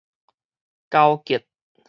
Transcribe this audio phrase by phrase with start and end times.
[0.89, 1.45] 勾結